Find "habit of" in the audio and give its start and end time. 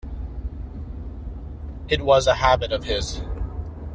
2.33-2.85